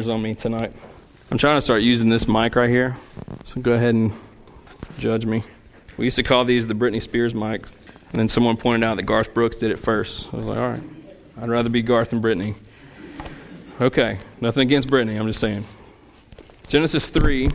[0.00, 0.72] wires on me tonight.
[1.30, 2.96] I'm trying to start using this mic right here,
[3.44, 4.12] so go ahead and
[4.98, 5.42] judge me.
[5.98, 7.70] We used to call these the Britney Spears mics,
[8.10, 10.32] and then someone pointed out that Garth Brooks did it first.
[10.32, 10.82] I was like, all right,
[11.38, 12.54] I'd rather be Garth than Britney.
[13.78, 15.66] Okay, nothing against Britney, I'm just saying.
[16.68, 17.50] Genesis 3.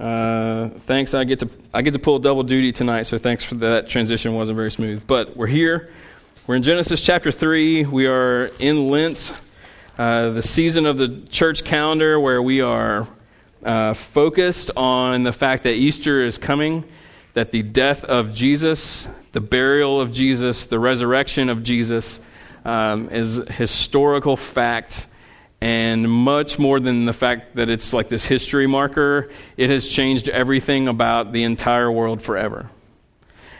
[0.00, 3.54] Uh, thanks, I get to I get to pull double duty tonight, so thanks for
[3.56, 5.06] that transition wasn't very smooth.
[5.06, 5.92] But we're here.
[6.48, 7.84] We're in Genesis chapter 3.
[7.84, 9.32] We are in Lent
[9.98, 13.08] uh, the season of the church calendar where we are
[13.64, 16.84] uh, focused on the fact that Easter is coming,
[17.34, 22.20] that the death of Jesus, the burial of Jesus, the resurrection of Jesus
[22.64, 25.06] um, is historical fact.
[25.62, 30.28] And much more than the fact that it's like this history marker, it has changed
[30.28, 32.68] everything about the entire world forever.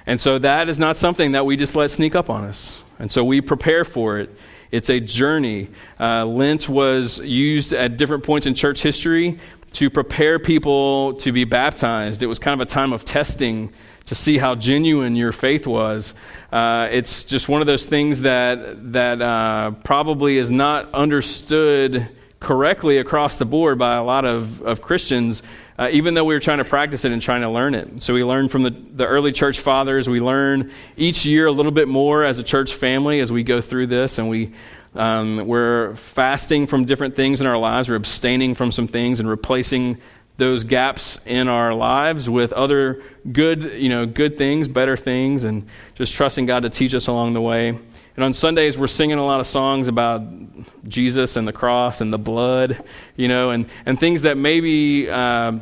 [0.07, 2.83] And so that is not something that we just let sneak up on us.
[2.99, 4.31] And so we prepare for it.
[4.71, 5.69] It's a journey.
[5.99, 9.39] Uh, Lent was used at different points in church history
[9.75, 12.23] to prepare people to be baptized.
[12.23, 13.73] It was kind of a time of testing
[14.07, 16.15] to see how genuine your faith was.
[16.53, 22.09] Uh, it's just one of those things that that uh, probably is not understood
[22.41, 25.43] correctly across the board by a lot of, of Christians
[25.79, 28.03] uh, even though we were trying to practice it and trying to learn it.
[28.03, 30.09] So we learned from the, the early church fathers.
[30.09, 33.61] We learn each year a little bit more as a church family as we go
[33.61, 34.53] through this, and we
[34.95, 37.89] um, we're fasting from different things in our lives.
[37.89, 39.99] We're abstaining from some things and replacing
[40.39, 45.67] those gaps in our lives with other good, you know, good things, better things, and
[45.95, 47.69] just trusting God to teach us along the way.
[47.69, 50.23] And on Sundays, we're singing a lot of songs about
[50.89, 52.83] Jesus and the cross and the blood,
[53.17, 55.59] you know, and, and things that maybe, uh,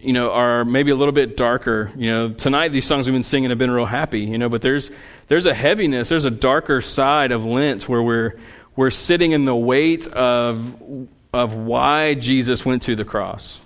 [0.00, 1.92] you know, are maybe a little bit darker.
[1.96, 4.62] You know, tonight these songs we've been singing have been real happy, you know, but
[4.62, 4.90] there's,
[5.28, 8.38] there's a heaviness, there's a darker side of Lent where we're,
[8.76, 13.60] we're sitting in the weight of, of why Jesus went to the cross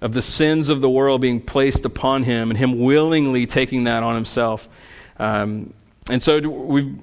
[0.00, 4.02] of the sins of the world being placed upon him and him willingly taking that
[4.02, 4.68] on himself.
[5.18, 5.72] Um,
[6.10, 6.98] and so we've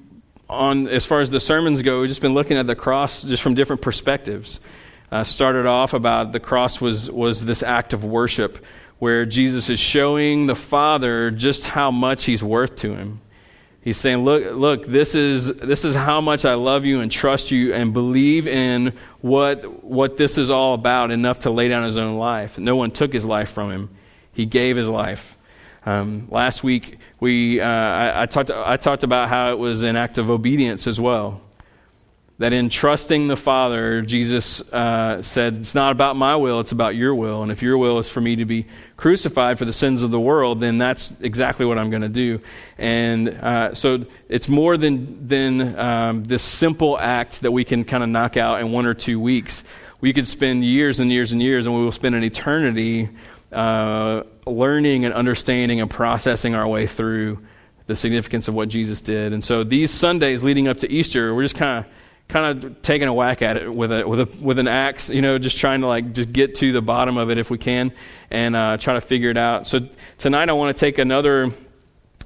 [0.48, 3.42] on as far as the sermons go, we've just been looking at the cross just
[3.42, 4.60] from different perspectives.
[5.12, 8.64] Uh, started off about the cross was was this act of worship
[8.98, 13.20] where Jesus is showing the Father just how much He's worth to Him.
[13.82, 17.50] He's saying, "Look, look, this is this is how much I love you and trust
[17.50, 21.98] you and believe in what what this is all about enough to lay down His
[21.98, 22.58] own life.
[22.58, 23.90] No one took His life from Him;
[24.32, 25.36] He gave His life."
[25.84, 29.96] Um, last week, we, uh, I, I, talked, I talked about how it was an
[29.96, 31.40] act of obedience as well.
[32.38, 36.96] That in trusting the Father, Jesus uh, said, It's not about my will, it's about
[36.96, 37.42] your will.
[37.42, 38.66] And if your will is for me to be
[38.96, 42.40] crucified for the sins of the world, then that's exactly what I'm going to do.
[42.78, 48.02] And uh, so it's more than, than um, this simple act that we can kind
[48.02, 49.62] of knock out in one or two weeks.
[50.00, 53.08] We could spend years and years and years, and we will spend an eternity
[53.52, 57.38] uh, learning and understanding and processing our way through
[57.86, 59.32] the significance of what Jesus did.
[59.32, 61.92] And so these Sundays leading up to Easter, we're just kind of
[62.28, 65.22] kind of taking a whack at it with a with a with an axe, you
[65.22, 67.92] know, just trying to like just get to the bottom of it if we can,
[68.30, 69.66] and uh, try to figure it out.
[69.66, 69.88] So
[70.18, 71.52] tonight I want to take another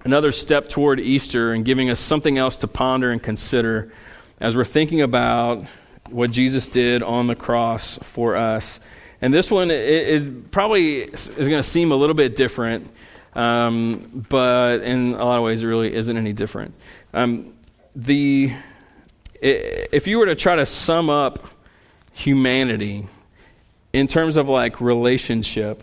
[0.04, 3.92] another step toward Easter and giving us something else to ponder and consider
[4.40, 5.64] as we're thinking about
[6.10, 8.80] what Jesus did on the cross for us.
[9.20, 12.86] And this one, it probably is going to seem a little bit different,
[13.34, 16.74] um, but in a lot of ways, it really isn't any different.
[17.14, 17.54] Um,
[17.94, 18.52] the
[19.40, 21.48] if you were to try to sum up
[22.12, 23.06] humanity
[23.92, 25.82] in terms of like relationship,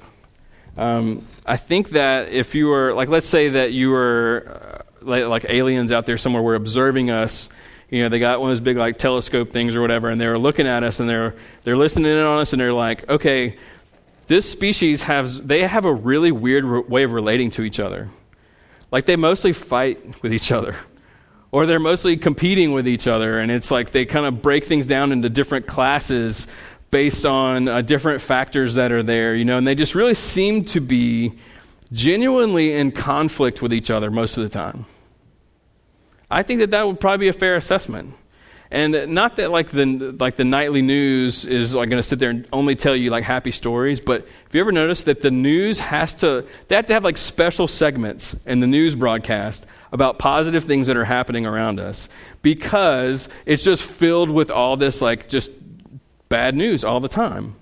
[0.78, 5.26] um, I think that if you were like, let's say that you were uh, like,
[5.26, 7.50] like aliens out there somewhere were observing us
[7.94, 10.26] you know, they got one of those big like telescope things or whatever, and they
[10.26, 13.56] were looking at us and they're they're listening in on us and they're like, okay,
[14.26, 18.10] this species has they have a really weird re- way of relating to each other.
[18.90, 20.76] Like they mostly fight with each other.
[21.54, 24.88] Or they're mostly competing with each other, and it's like they kind of break things
[24.88, 26.48] down into different classes
[26.90, 30.64] based on uh, different factors that are there, you know, and they just really seem
[30.64, 31.32] to be
[31.92, 34.88] genuinely in conflict with each other most of the time.
[36.32, 38.16] I think that that would probably be a fair assessment.
[38.74, 39.86] And not that like the
[40.20, 43.24] like the nightly news is like going to sit there and only tell you like
[43.24, 46.94] happy stories, but have you ever noticed that the news has to they have to
[46.94, 51.80] have like special segments in the news broadcast about positive things that are happening around
[51.80, 52.10] us?
[52.42, 55.52] Because it's just filled with all this like just
[56.28, 57.56] bad news all the time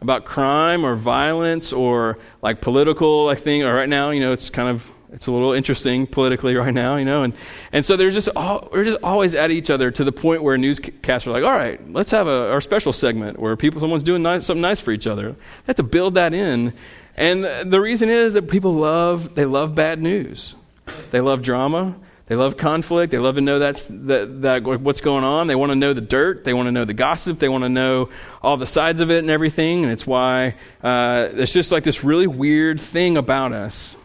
[0.00, 4.48] about crime or violence or like political I think or right now you know it's
[4.48, 7.34] kind of It's a little interesting politically right now, you know, and,
[7.72, 10.56] and so there's just all, we're just always at each other to the point where
[10.56, 14.22] newscasts are like, all right, let's have a, our special segment where people, someone's doing
[14.22, 15.32] nice, something nice for each other.
[15.32, 16.72] They have to build that in,
[17.16, 20.54] and the reason is that people love they love bad news,
[21.10, 21.96] they love drama,
[22.30, 23.10] they love conflict.
[23.10, 25.48] They love to know that's that, that what's going on.
[25.48, 26.44] They want to know the dirt.
[26.44, 27.40] They want to know the gossip.
[27.40, 28.08] They want to know
[28.40, 29.82] all the sides of it and everything.
[29.82, 33.96] And it's why uh, it's just like this really weird thing about us.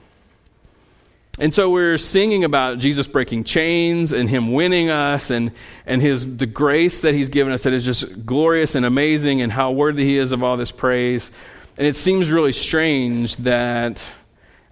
[1.37, 5.51] And so we're singing about Jesus breaking chains and Him winning us and,
[5.85, 9.51] and his, the grace that He's given us that is just glorious and amazing and
[9.51, 11.31] how worthy He is of all this praise.
[11.77, 14.07] And it seems really strange that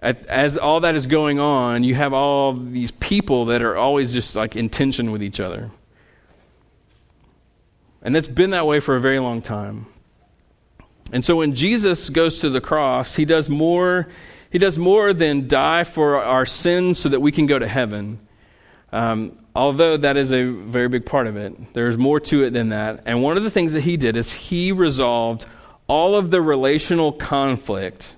[0.00, 4.36] as all that is going on, you have all these people that are always just
[4.36, 5.70] like in tension with each other.
[8.02, 9.86] And that's been that way for a very long time.
[11.12, 14.08] And so when Jesus goes to the cross, he does more
[14.54, 18.20] he does more than die for our sins so that we can go to heaven.
[18.92, 22.68] Um, although that is a very big part of it, there's more to it than
[22.68, 23.02] that.
[23.04, 25.46] And one of the things that he did is he resolved
[25.88, 28.14] all of the relational conflict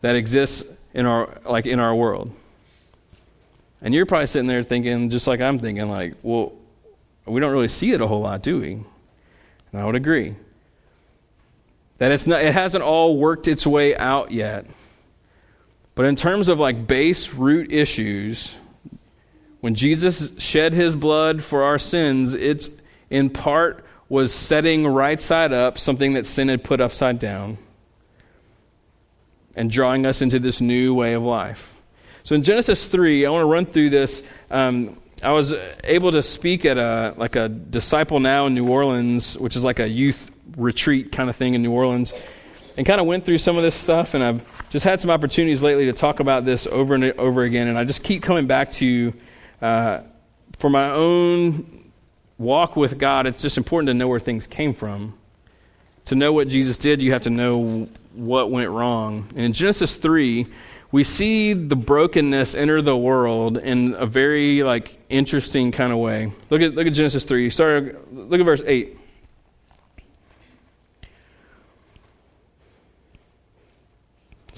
[0.00, 0.64] that exists
[0.94, 2.34] in our like in our world.
[3.82, 6.54] And you're probably sitting there thinking, just like I'm thinking, like, well,
[7.26, 8.72] we don't really see it a whole lot, do we?
[8.72, 8.86] And
[9.74, 10.36] I would agree.
[11.98, 14.64] That it's not it hasn't all worked its way out yet.
[15.94, 18.58] But in terms of like base root issues,
[19.60, 22.70] when Jesus shed his blood for our sins, it's
[23.10, 27.58] in part was setting right side up something that sin had put upside down
[29.54, 31.74] and drawing us into this new way of life.
[32.24, 34.22] So in Genesis 3, I want to run through this.
[34.50, 35.54] Um, I was
[35.84, 39.78] able to speak at a like a disciple now in New Orleans, which is like
[39.78, 42.14] a youth retreat kind of thing in New Orleans,
[42.76, 44.14] and kind of went through some of this stuff.
[44.14, 47.68] And I've just had some opportunities lately to talk about this over and over again.
[47.68, 49.12] And I just keep coming back to
[49.60, 50.00] uh,
[50.58, 51.90] for my own
[52.38, 53.26] walk with God.
[53.26, 55.14] It's just important to know where things came from.
[56.06, 59.26] To know what Jesus did, you have to know what went wrong.
[59.30, 60.46] And in Genesis 3,
[60.92, 66.32] we see the brokenness enter the world in a very like interesting kind of way.
[66.48, 67.50] Look at look at Genesis 3.
[67.50, 68.98] Start look at verse 8.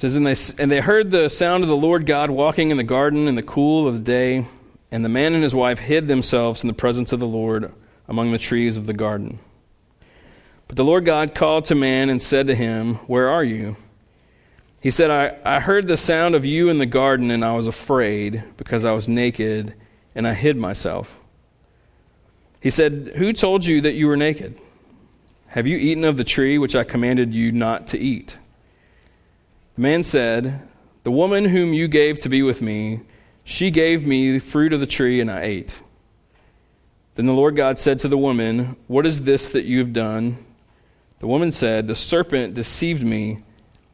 [0.02, 2.82] Says, and they, and they heard the sound of the Lord God walking in the
[2.82, 4.44] garden in the cool of the day,
[4.90, 7.72] and the man and his wife hid themselves in the presence of the Lord
[8.08, 9.38] among the trees of the garden.
[10.66, 13.76] But the Lord God called to man and said to him, Where are you?
[14.80, 17.68] He said, I, I heard the sound of you in the garden, and I was
[17.68, 19.72] afraid because I was naked,
[20.16, 21.16] and I hid myself.
[22.58, 24.58] He said, Who told you that you were naked?
[25.46, 28.36] Have you eaten of the tree which I commanded you not to eat?
[29.74, 30.68] The man said,
[31.04, 33.00] The woman whom you gave to be with me,
[33.44, 35.80] she gave me the fruit of the tree, and I ate.
[37.14, 40.38] Then the Lord God said to the woman, What is this that you have done?
[41.18, 43.42] The woman said, The serpent deceived me,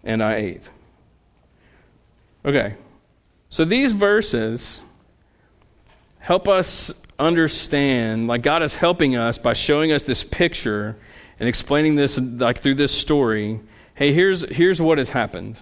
[0.04, 0.70] and I ate.
[2.44, 2.74] Okay,
[3.50, 4.80] so these verses
[6.18, 10.96] help us understand, like God is helping us by showing us this picture
[11.40, 13.60] and explaining this, like through this story.
[13.94, 15.60] Hey, here's, here's what has happened.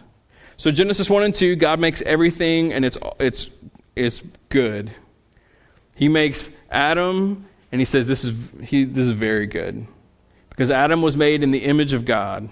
[0.56, 3.50] So Genesis 1 and 2, God makes everything and it's, it's,
[3.94, 4.90] it's good.
[5.94, 9.86] He makes Adam and he says, this is, he, this is very good
[10.50, 12.48] because Adam was made in the image of God.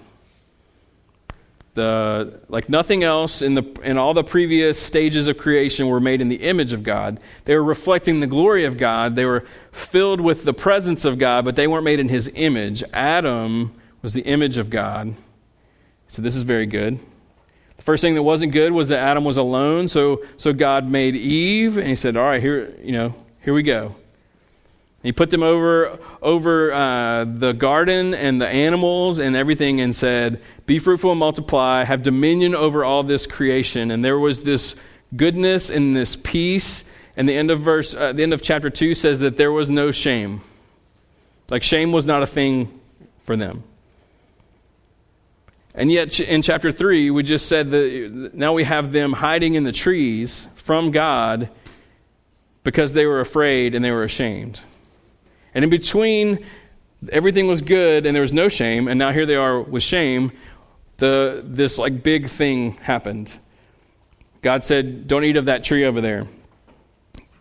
[1.73, 6.21] The, like nothing else in, the, in all the previous stages of creation were made
[6.21, 7.19] in the image of God.
[7.43, 9.15] They were reflecting the glory of God.
[9.15, 12.81] They were filled with the presence of God, but they weren't made in his image.
[12.93, 15.15] Adam was the image of God.
[16.07, 16.99] So this is very good.
[17.77, 19.87] The first thing that wasn't good was that Adam was alone.
[19.87, 23.63] So, so God made Eve, and he said, All right, here, you know, here we
[23.63, 23.95] go.
[25.05, 30.41] He put them over over uh, the garden and the animals and everything, and said,
[30.65, 34.75] "Be fruitful and multiply, have dominion over all this creation." And there was this
[35.15, 36.85] goodness and this peace.
[37.15, 39.69] And the end of verse, uh, the end of chapter two says that there was
[39.69, 40.41] no shame.
[41.51, 42.79] Like shame was not a thing
[43.25, 43.63] for them.
[45.77, 49.65] And yet, in chapter 3, we just said that now we have them hiding in
[49.65, 51.49] the trees from God
[52.63, 54.61] because they were afraid and they were ashamed.
[55.53, 56.45] And in between,
[57.11, 60.31] everything was good and there was no shame, and now here they are with shame.
[60.97, 63.37] The, this like big thing happened.
[64.41, 66.25] God said, Don't eat of that tree over there.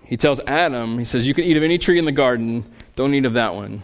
[0.02, 2.64] He tells Adam, He says, You can eat of any tree in the garden,
[2.96, 3.82] don't eat of that one.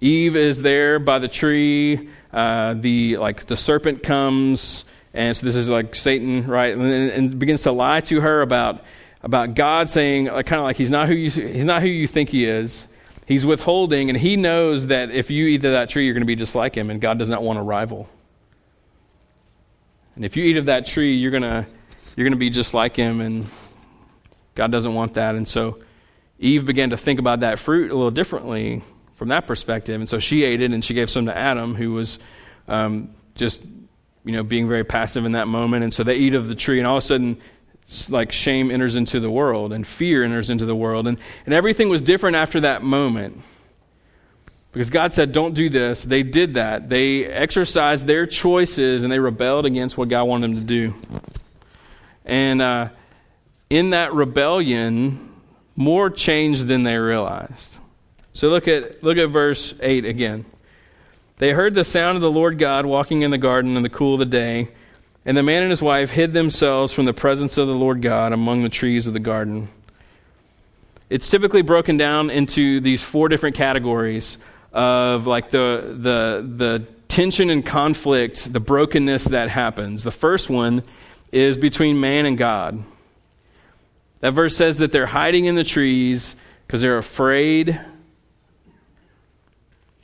[0.00, 2.10] Eve is there by the tree.
[2.36, 4.84] Uh, the like the serpent comes
[5.16, 6.76] And so this is like Satan, right?
[6.76, 8.84] And, and begins to lie to her about,
[9.22, 12.06] about God saying, like, kind of like he's not, who you, he's not who you
[12.06, 12.86] think he is.
[13.24, 16.26] He's withholding, and he knows that if you eat of that tree, you're going to
[16.26, 18.08] be just like him, and God does not want a rival.
[20.14, 21.66] And if you eat of that tree, you're going to,
[22.14, 23.46] you're going to be just like him, and
[24.54, 25.34] God doesn't want that.
[25.34, 25.78] And so
[26.38, 28.82] Eve began to think about that fruit a little differently
[29.16, 30.00] from that perspective.
[30.00, 32.18] And so she ate it, and she gave some to Adam, who was
[32.68, 33.62] um, just,
[34.24, 35.82] you know, being very passive in that moment.
[35.82, 37.40] And so they eat of the tree, and all of a sudden,
[38.08, 41.06] like shame enters into the world, and fear enters into the world.
[41.06, 43.42] And, and everything was different after that moment.
[44.72, 46.04] Because God said, don't do this.
[46.04, 46.90] They did that.
[46.90, 50.94] They exercised their choices and they rebelled against what God wanted them to do.
[52.26, 52.88] And uh,
[53.70, 55.32] in that rebellion,
[55.76, 57.78] more changed than they realized.
[58.36, 60.44] So look at, look at verse 8 again.
[61.38, 64.12] They heard the sound of the Lord God walking in the garden in the cool
[64.12, 64.68] of the day,
[65.24, 68.34] and the man and his wife hid themselves from the presence of the Lord God
[68.34, 69.70] among the trees of the garden.
[71.08, 74.36] It's typically broken down into these four different categories
[74.70, 80.04] of like the, the, the tension and conflict, the brokenness that happens.
[80.04, 80.82] The first one
[81.32, 82.84] is between man and God.
[84.20, 86.34] That verse says that they're hiding in the trees
[86.66, 87.80] because they're afraid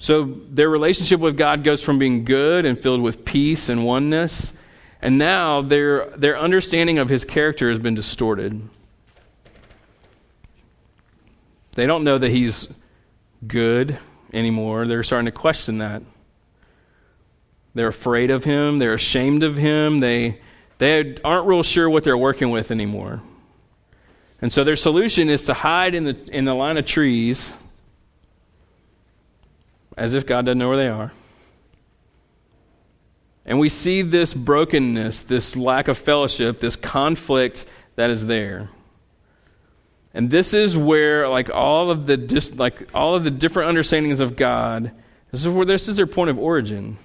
[0.02, 4.52] so their relationship with God goes from being good and filled with peace and oneness,
[5.00, 8.68] and now their, their understanding of his character has been distorted.
[11.76, 12.66] They don't know that he's
[13.47, 13.97] good
[14.32, 14.88] anymore.
[14.88, 16.02] They're starting to question that.
[17.75, 20.40] They're afraid of him, they're ashamed of him, they,
[20.78, 23.23] they aren't real sure what they're working with anymore.
[24.40, 27.54] And so their solution is to hide in the, in the line of trees
[29.97, 31.13] as if God doesn't know where they are.
[33.45, 38.71] And we see this brokenness, this lack of fellowship, this conflict that is there.
[40.15, 44.21] And this is where like all of the dis, like all of the different understandings
[44.21, 44.93] of God,
[45.31, 46.99] this is where this is their point of origin.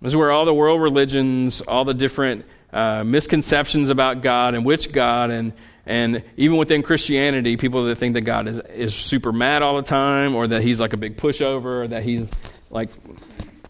[0.00, 4.64] This is where all the world religions, all the different uh, misconceptions about God and
[4.64, 5.52] which God and
[5.86, 9.82] and even within Christianity, people that think that God is, is super mad all the
[9.82, 12.30] time, or that he's like a big pushover, or that he's
[12.70, 12.90] like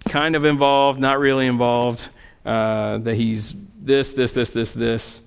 [0.09, 2.09] kind of involved, not really involved,
[2.45, 5.21] uh, that he's this, this, this, this, this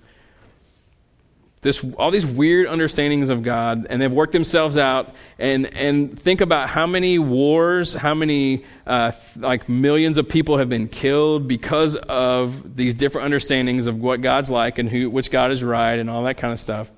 [1.61, 5.13] this all these weird understandings of God, and they've worked themselves out.
[5.37, 10.69] And and think about how many wars, how many uh, like millions of people have
[10.69, 15.51] been killed because of these different understandings of what God's like and who which God
[15.51, 16.89] is right and all that kind of stuff.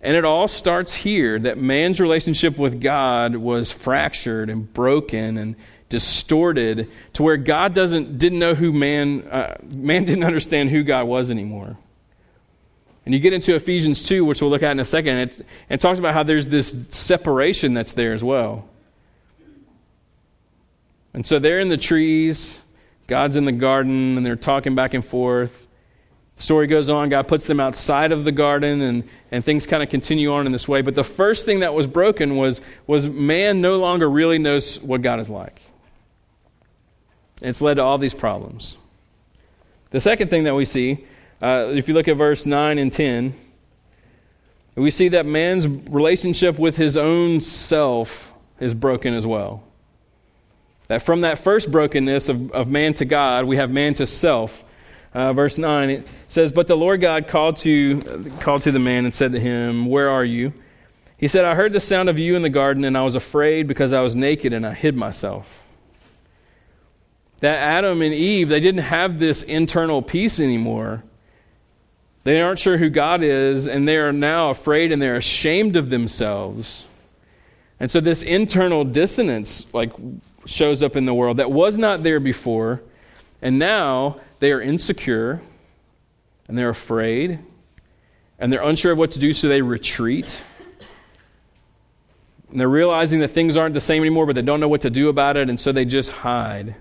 [0.00, 5.56] And it all starts here that man's relationship with God was fractured and broken and
[5.88, 11.06] distorted to where God doesn't didn't know who man uh, man didn't understand who God
[11.06, 11.76] was anymore.
[13.06, 15.46] And you get into Ephesians 2, which we'll look at in a second, and it,
[15.70, 18.68] it talks about how there's this separation that's there as well.
[21.14, 22.58] And so they're in the trees,
[23.06, 25.68] God's in the garden, and they're talking back and forth.
[26.36, 29.84] The story goes on, God puts them outside of the garden, and, and things kind
[29.84, 30.82] of continue on in this way.
[30.82, 35.00] But the first thing that was broken was, was man no longer really knows what
[35.00, 35.62] God is like.
[37.40, 38.76] And it's led to all these problems.
[39.90, 41.06] The second thing that we see
[41.42, 43.34] uh, if you look at verse 9 and 10,
[44.74, 49.62] we see that man's relationship with his own self is broken as well.
[50.88, 54.64] That from that first brokenness of, of man to God, we have man to self.
[55.12, 58.00] Uh, verse 9, it says, But the Lord God called to,
[58.40, 60.52] called to the man and said to him, Where are you?
[61.16, 63.66] He said, I heard the sound of you in the garden, and I was afraid
[63.66, 65.64] because I was naked and I hid myself.
[67.40, 71.02] That Adam and Eve, they didn't have this internal peace anymore
[72.26, 75.90] they aren't sure who God is, and they are now afraid and they're ashamed of
[75.90, 76.88] themselves.
[77.78, 79.92] And so this internal dissonance like
[80.44, 82.82] shows up in the world that was not there before,
[83.40, 85.40] and now they are insecure
[86.48, 87.38] and they're afraid
[88.40, 90.42] and they're unsure of what to do, so they retreat.
[92.50, 94.90] And they're realizing that things aren't the same anymore, but they don't know what to
[94.90, 96.74] do about it, and so they just hide.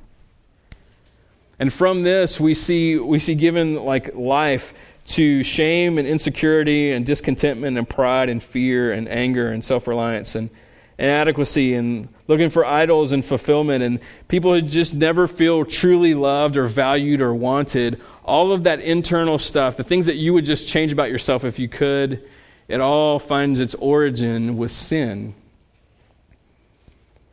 [1.60, 4.74] And from this, we see, we see given like life
[5.06, 10.36] to shame and insecurity and discontentment and pride and fear and anger and self reliance
[10.36, 10.50] and
[10.98, 16.58] inadequacy and looking for idols and fulfillment and people who just never feel truly loved
[16.58, 18.02] or valued or wanted.
[18.24, 21.60] All of that internal stuff, the things that you would just change about yourself if
[21.60, 22.28] you could,
[22.68, 25.36] it all finds its origin with sin.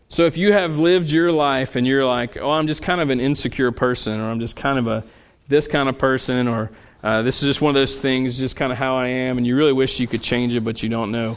[0.08, 3.08] So if you have lived your life and you're like, oh, I'm just kind of
[3.08, 5.04] an insecure person or I'm just kind of a
[5.52, 6.70] this kind of person, or
[7.02, 9.46] uh, this is just one of those things, just kind of how I am, and
[9.46, 11.36] you really wish you could change it, but you don't know.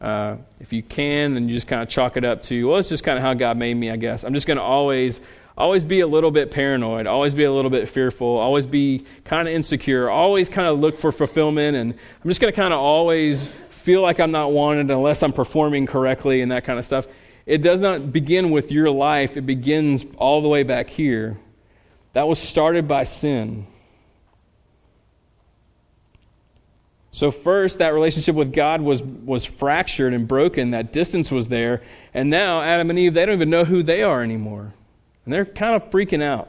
[0.00, 2.88] Uh, if you can, then you just kind of chalk it up to, well, it's
[2.88, 4.24] just kind of how God made me, I guess.
[4.24, 5.20] I'm just going to always,
[5.56, 9.48] always be a little bit paranoid, always be a little bit fearful, always be kind
[9.48, 12.80] of insecure, always kind of look for fulfillment, and I'm just going to kind of
[12.80, 17.06] always feel like I'm not wanted unless I'm performing correctly and that kind of stuff.
[17.44, 21.38] It does not begin with your life, it begins all the way back here.
[22.12, 23.66] That was started by sin.
[27.12, 31.82] So first that relationship with God was was fractured and broken, that distance was there,
[32.14, 34.72] and now Adam and Eve they don't even know who they are anymore.
[35.24, 36.48] And they're kind of freaking out.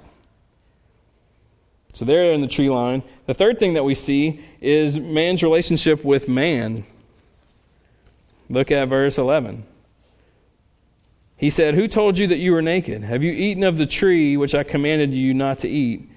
[1.94, 3.04] So they're in the tree line.
[3.28, 6.86] The third thing that we see is man's relationship with man.
[8.50, 9.64] Look at verse 11.
[11.38, 13.04] He said, Who told you that you were naked?
[13.04, 16.10] Have you eaten of the tree which I commanded you not to eat?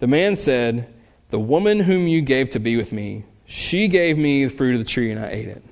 [0.00, 0.92] The man said,
[1.28, 4.78] The woman whom you gave to be with me, she gave me the fruit of
[4.78, 5.64] the tree and I ate it.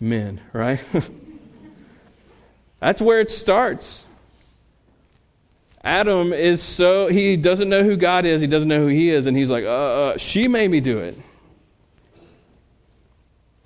[0.00, 0.80] Men, right?
[2.80, 4.06] That's where it starts.
[5.84, 9.28] Adam is so, he doesn't know who God is, he doesn't know who he is,
[9.28, 11.16] and he's like, uh, uh, she made me do it.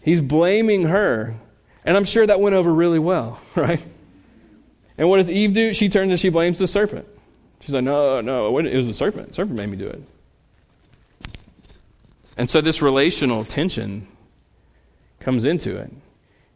[0.02, 1.34] He's blaming her.
[1.82, 3.82] And I'm sure that went over really well, right?
[4.98, 5.72] And what does Eve do?
[5.72, 7.08] She turns and she blames the serpent.
[7.60, 9.28] She's like, no, no, it was the serpent.
[9.28, 10.02] The serpent made me do it.
[12.38, 14.06] And so this relational tension
[15.18, 15.92] comes into it.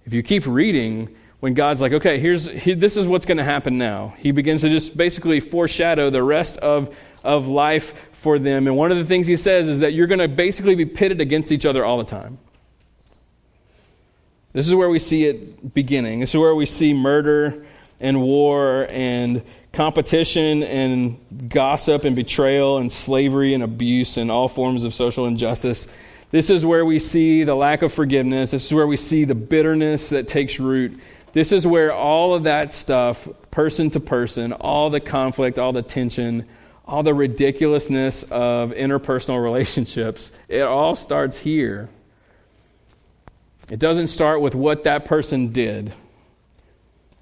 [0.06, 3.44] If you keep reading, when God's like, okay, here's here, this is what's going to
[3.44, 4.14] happen now.
[4.16, 8.68] He begins to just basically foreshadow the rest of, of life for them.
[8.68, 11.20] And one of the things he says is that you're going to basically be pitted
[11.20, 12.38] against each other all the time.
[14.52, 16.20] This is where we see it beginning.
[16.20, 17.66] This is where we see murder
[17.98, 24.84] and war and competition and gossip and betrayal and slavery and abuse and all forms
[24.84, 25.88] of social injustice.
[26.30, 28.50] This is where we see the lack of forgiveness.
[28.50, 30.98] This is where we see the bitterness that takes root.
[31.32, 35.82] This is where all of that stuff, person to person, all the conflict, all the
[35.82, 36.46] tension,
[36.86, 41.88] all the ridiculousness of interpersonal relationships, it all starts here.
[43.70, 45.94] It doesn't start with what that person did.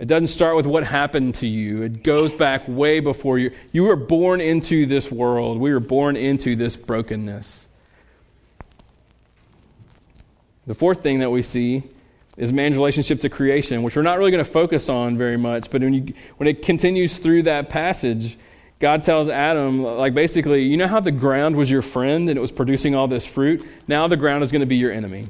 [0.01, 1.83] It doesn't start with what happened to you.
[1.83, 3.51] It goes back way before you.
[3.71, 5.61] You were born into this world.
[5.61, 7.69] We were born into this brokenness.
[10.67, 11.83] The fourth thing that we see
[12.39, 15.71] is man's relationship to creation, which we're not really going to focus on very much.
[15.71, 18.39] But when, you, when it continues through that passage,
[18.79, 22.41] God tells Adam, like basically, you know how the ground was your friend and it
[22.41, 23.69] was producing all this fruit?
[23.87, 25.29] Now the ground is going to be your enemy.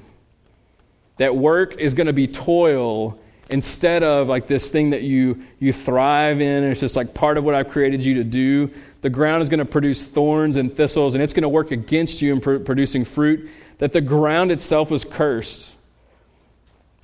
[1.16, 3.18] That work is going to be toil
[3.51, 7.45] instead of like this thing that you you thrive in it's just like part of
[7.45, 8.71] what I've created you to do.
[9.03, 12.23] The ground is going to produce thorns and thistles and it's going to work against
[12.23, 13.51] you in pr- producing fruit.
[13.79, 15.75] That the ground itself was cursed.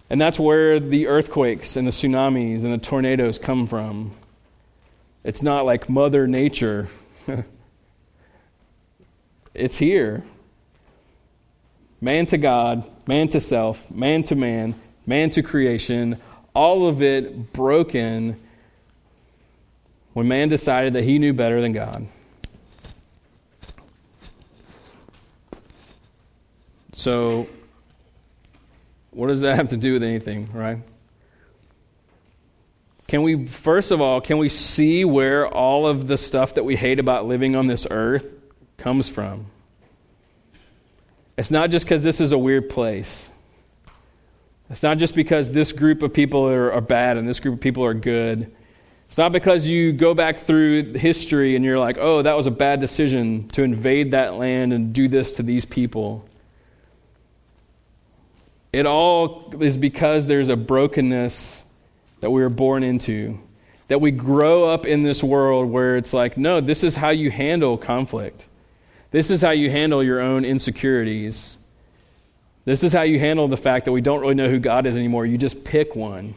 [0.08, 4.12] And that's where the earthquakes and the tsunamis and the tornadoes come from.
[5.24, 6.88] It's not like Mother Nature.
[9.54, 10.22] it's here.
[12.00, 16.20] Man to God, man to self, man to man, man to creation,
[16.56, 18.40] all of it broken
[20.14, 22.08] when man decided that he knew better than God.
[26.94, 27.46] So,
[29.10, 30.78] what does that have to do with anything, right?
[33.06, 36.74] Can we, first of all, can we see where all of the stuff that we
[36.74, 38.34] hate about living on this earth
[38.78, 39.44] comes from?
[41.36, 43.30] It's not just because this is a weird place.
[44.70, 47.60] It's not just because this group of people are, are, bad and this group of
[47.60, 48.52] people are good.
[49.06, 52.50] It's not because you go back through history and you're like, oh, that was a
[52.50, 56.28] bad decision to invade that land and do this to these people.
[58.72, 61.64] It all is because there's a brokenness
[62.20, 63.38] that we were born into.
[63.88, 67.30] That we grow up in this world where it's like, no, this is how you
[67.30, 68.48] handle conflict.
[69.12, 71.56] This is how you handle your own insecurities.
[72.66, 74.96] This is how you handle the fact that we don't really know who God is
[74.96, 75.24] anymore.
[75.24, 76.34] You just pick one.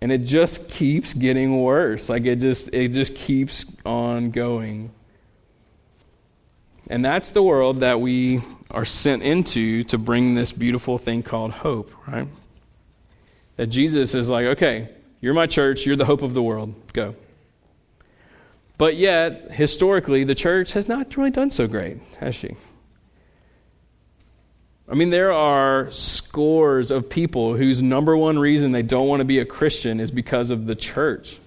[0.00, 2.08] And it just keeps getting worse.
[2.08, 4.92] Like it just it just keeps on going.
[6.88, 11.50] And that's the world that we are sent into to bring this beautiful thing called
[11.50, 12.28] hope, right?
[13.56, 16.72] That Jesus is like, okay, you're my church, you're the hope of the world.
[16.92, 17.16] Go.
[18.78, 22.56] But yet, historically, the church has not really done so great, has she?
[24.90, 29.24] I mean, there are scores of people whose number one reason they don't want to
[29.24, 31.38] be a Christian is because of the church.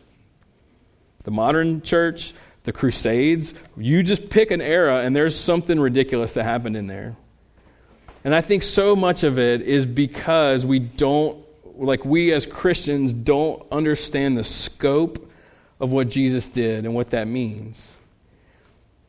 [1.24, 6.44] The modern church, the Crusades, you just pick an era and there's something ridiculous that
[6.44, 7.16] happened in there.
[8.24, 11.44] And I think so much of it is because we don't,
[11.76, 15.32] like we as Christians, don't understand the scope
[15.80, 17.92] of what Jesus did and what that means.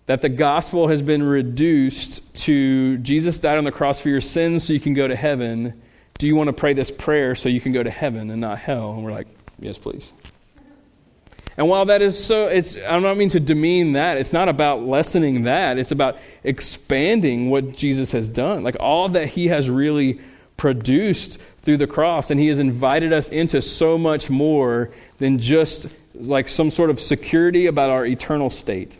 [0.06, 4.64] That the gospel has been reduced to Jesus died on the cross for your sins
[4.64, 5.80] so you can go to heaven.
[6.18, 8.58] Do you want to pray this prayer so you can go to heaven and not
[8.58, 8.92] hell?
[8.94, 10.12] And we're like, yes, please.
[11.56, 14.16] And while that is so, it's, I don't mean to demean that.
[14.16, 15.78] It's not about lessening that.
[15.78, 18.62] It's about expanding what Jesus has done.
[18.62, 20.20] Like all that he has really
[20.56, 22.30] produced through the cross.
[22.30, 26.98] And he has invited us into so much more than just like some sort of
[26.98, 28.96] security about our eternal state.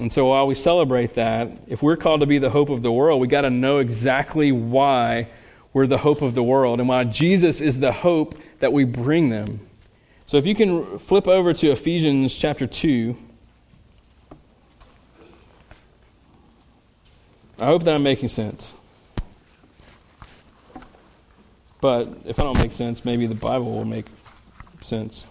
[0.00, 2.92] And so while we celebrate that, if we're called to be the hope of the
[2.92, 5.28] world, we got to know exactly why
[5.72, 9.30] we're the hope of the world and why Jesus is the hope that we bring
[9.30, 9.60] them.
[10.26, 13.16] So if you can flip over to Ephesians chapter 2.
[17.60, 18.72] I hope that I'm making sense.
[21.80, 24.06] But if I don't make sense, maybe the Bible will make
[24.80, 25.24] sense.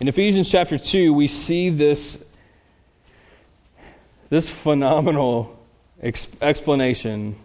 [0.00, 2.24] In Ephesians chapter 2, we see this,
[4.28, 5.56] this phenomenal
[6.02, 7.36] ex- explanation.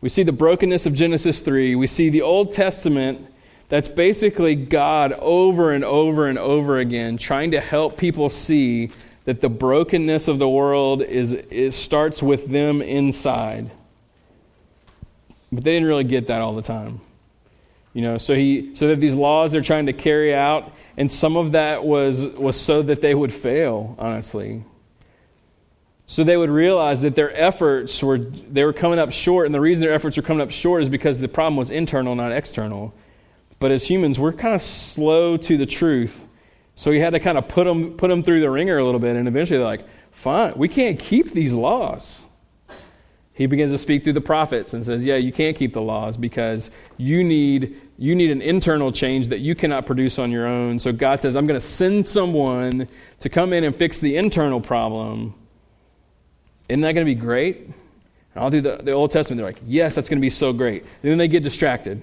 [0.00, 1.76] We see the brokenness of Genesis 3.
[1.76, 3.32] We see the Old Testament
[3.68, 8.90] that's basically God over and over and over again trying to help people see
[9.24, 13.70] that the brokenness of the world is, is starts with them inside.
[15.52, 17.00] But they didn't really get that all the time.
[17.94, 21.36] You know, so he so that these laws they're trying to carry out, and some
[21.36, 24.64] of that was was so that they would fail, honestly.
[26.06, 29.60] So they would realize that their efforts were they were coming up short, and the
[29.60, 32.94] reason their efforts were coming up short is because the problem was internal, not external.
[33.62, 36.26] But as humans, we're kind of slow to the truth.
[36.74, 38.98] So he had to kind of put them, put them through the wringer a little
[38.98, 39.14] bit.
[39.14, 42.22] And eventually they're like, fine, we can't keep these laws.
[43.42, 46.16] He begins to speak through the prophets and says, yeah, you can't keep the laws
[46.16, 50.78] because you need, you need an internal change that you cannot produce on your own.
[50.78, 52.86] So God says, I'm going to send someone
[53.18, 55.34] to come in and fix the internal problem.
[56.68, 57.62] Isn't that going to be great?
[57.66, 57.74] And
[58.36, 60.84] all through the, the Old Testament, they're like, yes, that's going to be so great.
[60.84, 62.00] And then they get distracted.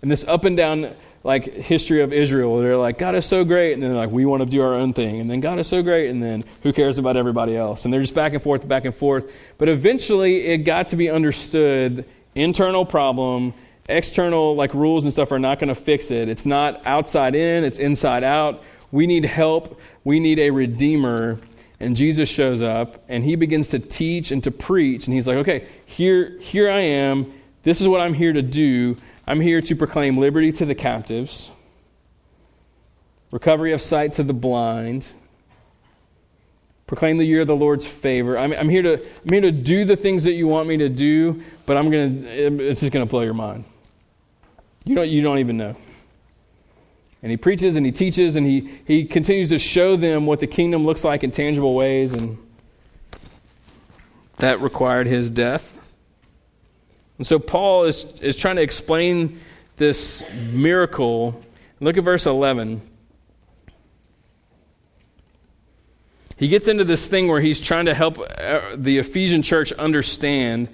[0.00, 0.94] And this up and down
[1.26, 4.42] like history of Israel, they're like, God is so great, and then like, we want
[4.42, 6.98] to do our own thing, and then God is so great, and then who cares
[6.98, 7.84] about everybody else?
[7.84, 9.30] And they're just back and forth, back and forth.
[9.58, 13.52] But eventually, it got to be understood: internal problem,
[13.88, 16.28] external like rules and stuff are not going to fix it.
[16.28, 18.62] It's not outside in; it's inside out.
[18.92, 19.80] We need help.
[20.04, 21.38] We need a redeemer.
[21.78, 25.36] And Jesus shows up, and he begins to teach and to preach, and he's like,
[25.38, 27.34] okay, here, here I am.
[27.64, 28.96] This is what I'm here to do.
[29.26, 31.50] I'm here to proclaim liberty to the captives,
[33.32, 35.12] recovery of sight to the blind,
[36.86, 38.38] proclaim the year of the Lord's favor.
[38.38, 40.88] I'm, I'm, here to, I'm here to do the things that you want me to
[40.88, 43.64] do, but I'm gonna, it's just going to blow your mind.
[44.84, 45.76] You don't, you don't even know.
[47.22, 50.46] And he preaches and he teaches and he, he continues to show them what the
[50.46, 52.38] kingdom looks like in tangible ways, and
[54.36, 55.75] that required his death.
[57.18, 59.40] And so Paul is, is trying to explain
[59.76, 61.42] this miracle.
[61.80, 62.82] Look at verse 11.
[66.36, 70.68] He gets into this thing where he's trying to help uh, the Ephesian church understand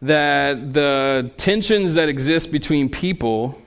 [0.00, 3.60] that the tensions that exist between people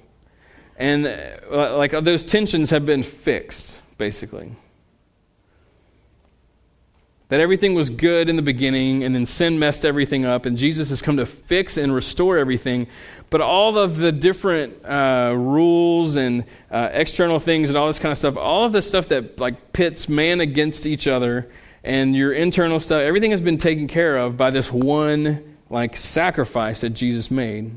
[0.75, 4.51] and uh, like those tensions have been fixed basically
[7.29, 10.89] that everything was good in the beginning, and then sin messed everything up, and Jesus
[10.89, 12.87] has come to fix and restore everything.
[13.31, 18.11] But all of the different uh, rules and uh, external things and all this kind
[18.11, 21.49] of stuff, all of the stuff that like pits man against each other,
[21.83, 26.81] and your internal stuff, everything has been taken care of by this one like sacrifice
[26.81, 27.71] that Jesus made.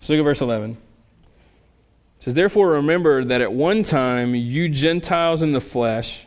[0.00, 0.70] So look at verse 11.
[0.70, 6.26] It says, Therefore remember that at one time you Gentiles in the flesh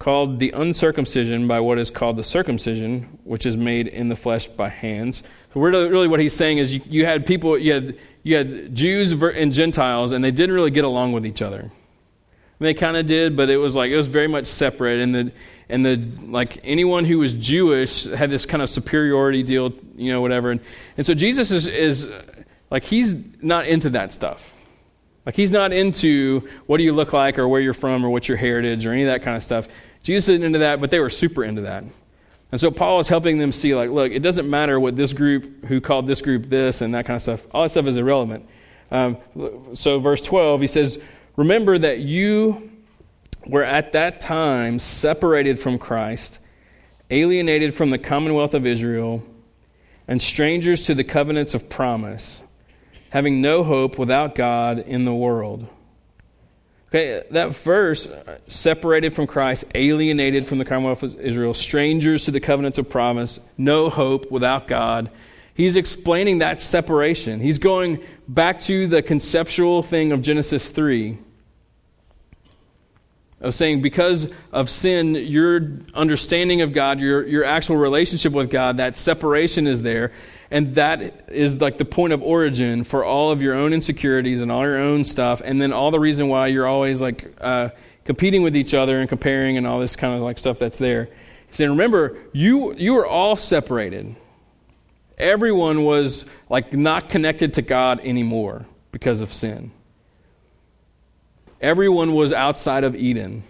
[0.00, 4.48] called the uncircumcision by what is called the circumcision, which is made in the flesh
[4.48, 5.22] by hands.
[5.52, 9.12] So really, what he's saying is you, you had people, you had, you had Jews
[9.12, 11.70] and Gentiles, and they didn't really get along with each other.
[12.58, 15.32] They kind of did, but it was like it was very much separate, and the
[15.68, 20.20] and the like anyone who was Jewish had this kind of superiority deal, you know,
[20.20, 20.50] whatever.
[20.50, 20.60] And
[20.96, 22.10] and so Jesus is is
[22.70, 24.54] like he's not into that stuff.
[25.26, 28.28] Like he's not into what do you look like or where you're from or what's
[28.28, 29.68] your heritage or any of that kind of stuff.
[30.02, 31.84] Jesus isn't into that, but they were super into that.
[32.52, 35.66] And so Paul is helping them see, like, look, it doesn't matter what this group,
[35.66, 38.46] who called this group this and that kind of stuff, all that stuff is irrelevant.
[38.90, 39.18] Um,
[39.74, 40.98] so, verse 12, he says,
[41.36, 42.70] Remember that you
[43.46, 46.40] were at that time separated from Christ,
[47.10, 49.22] alienated from the commonwealth of Israel,
[50.08, 52.42] and strangers to the covenants of promise,
[53.10, 55.68] having no hope without God in the world.
[56.90, 62.32] Okay, that verse, uh, separated from Christ, alienated from the commonwealth of Israel, strangers to
[62.32, 65.08] the covenants of promise, no hope without God.
[65.54, 67.38] He's explaining that separation.
[67.38, 71.16] He's going back to the conceptual thing of Genesis 3
[73.40, 75.60] of saying because of sin, your
[75.94, 80.12] understanding of God, your, your actual relationship with God, that separation is there.
[80.50, 84.52] And that is like the point of origin for all of your own insecurities and
[84.52, 85.40] all your own stuff.
[85.42, 87.70] And then all the reason why you're always like uh,
[88.04, 91.08] competing with each other and comparing and all this kind of like stuff that's there.
[91.46, 94.16] He's saying, remember, you, you were all separated.
[95.16, 99.70] Everyone was like not connected to God anymore because of sin.
[101.60, 103.42] Everyone was outside of Eden.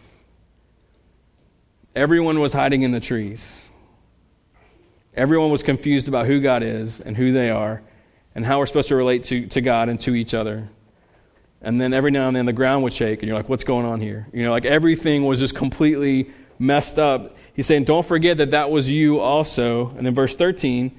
[1.95, 3.63] Everyone was hiding in the trees.
[5.15, 7.83] Everyone was confused about who God is and who they are
[8.35, 10.69] and how we're supposed to relate to, to God and to each other.
[11.63, 13.85] And then every now and then the ground would shake, and you're like, what's going
[13.85, 14.27] on here?
[14.33, 17.37] You know, like everything was just completely messed up.
[17.55, 19.89] He's saying, don't forget that that was you also.
[19.91, 20.97] And in verse 13,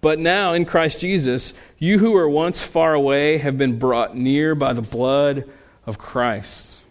[0.00, 4.54] but now in Christ Jesus, you who were once far away have been brought near
[4.54, 5.50] by the blood
[5.86, 6.82] of Christ.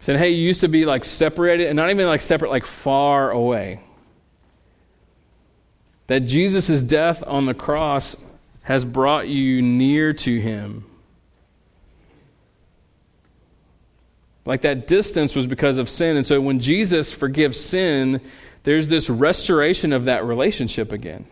[0.00, 3.30] Said, hey, you used to be like separated, and not even like separate, like far
[3.30, 3.80] away.
[6.08, 8.14] That Jesus' death on the cross
[8.62, 10.84] has brought you near to him.
[14.44, 16.18] Like that distance was because of sin.
[16.18, 18.20] And so when Jesus forgives sin,
[18.62, 21.24] there's this restoration of that relationship again.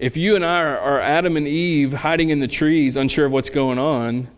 [0.00, 3.50] If you and I are, Adam and Eve hiding in the trees, unsure of what's
[3.50, 4.28] going on,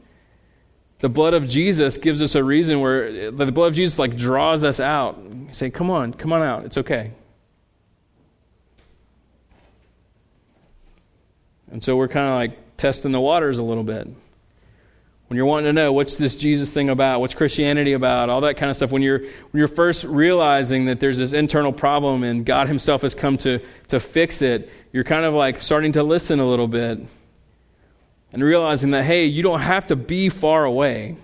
[0.98, 4.64] the blood of Jesus gives us a reason where the blood of Jesus like draws
[4.64, 5.22] us out.
[5.22, 6.64] You say, "Come on, come on out.
[6.64, 7.12] It's okay."
[11.70, 14.08] And so we're kind of like testing the waters a little bit.
[15.28, 18.56] When you're wanting to know what's this Jesus thing about, what's Christianity about, all that
[18.56, 22.44] kind of stuff, when you're when you're first realizing that there's this internal problem and
[22.44, 26.38] God himself has come to to fix it, you're kind of like starting to listen
[26.38, 27.00] a little bit
[28.32, 31.16] and realizing that, hey, you don't have to be far away.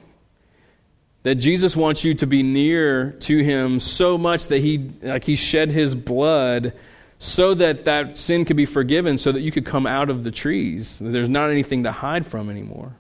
[1.23, 5.37] That Jesus wants you to be near to him so much that he, like he
[5.37, 6.73] shed his blood
[7.19, 10.31] so that that sin could be forgiven, so that you could come out of the
[10.31, 10.99] trees.
[11.01, 12.95] There's not anything to hide from anymore.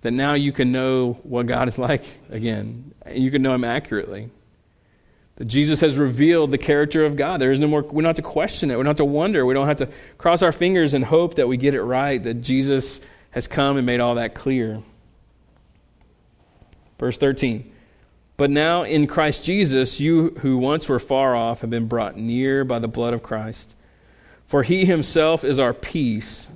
[0.00, 3.64] That now you can know what God is like again, and you can know him
[3.64, 4.30] accurately.
[5.40, 7.40] That Jesus has revealed the character of God.
[7.40, 8.74] There is no more, we don't have to question it.
[8.76, 9.46] We don't have to wonder.
[9.46, 12.42] We don't have to cross our fingers and hope that we get it right, that
[12.42, 13.00] Jesus
[13.30, 14.82] has come and made all that clear.
[16.98, 17.72] Verse 13.
[18.36, 22.62] But now in Christ Jesus, you who once were far off have been brought near
[22.62, 23.74] by the blood of Christ.
[24.46, 26.50] For he himself is our peace,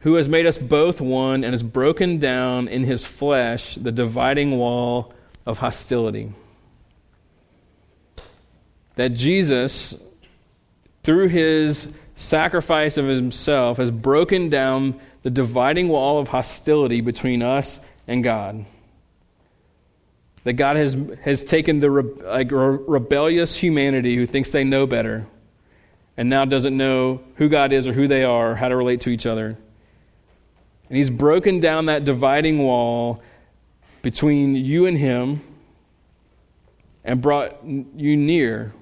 [0.00, 4.58] who has made us both one and has broken down in his flesh the dividing
[4.58, 5.14] wall
[5.46, 6.34] of hostility
[8.96, 9.94] that Jesus,
[11.02, 17.78] through his sacrifice of himself, has broken down the dividing wall of hostility between us
[18.08, 18.64] and God.
[20.44, 24.86] That God has, has taken the re, like, re, rebellious humanity who thinks they know
[24.86, 25.26] better
[26.16, 29.10] and now doesn't know who God is or who they are how to relate to
[29.10, 29.56] each other.
[30.88, 33.22] And he's broken down that dividing wall
[34.02, 35.40] between you and him
[37.04, 38.72] and brought you near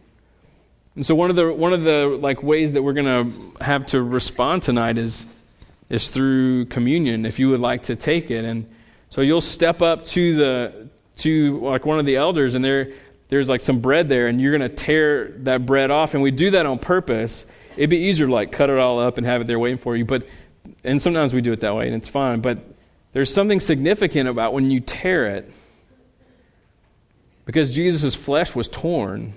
[0.96, 3.86] and so one of the one of the like ways that we're going to have
[3.86, 5.26] to respond tonight is
[5.90, 8.44] is through communion if you would like to take it.
[8.44, 8.68] And
[9.10, 12.92] so you'll step up to the to like one of the elders and there
[13.28, 16.14] there's like some bread there and you're going to tear that bread off.
[16.14, 17.46] And we do that on purpose.
[17.76, 19.96] It'd be easier to like cut it all up and have it there waiting for
[19.96, 20.26] you, but
[20.84, 22.58] and sometimes we do it that way and it's fine, but
[23.12, 25.50] there's something significant about when you tear it
[27.46, 29.34] because Jesus' flesh was torn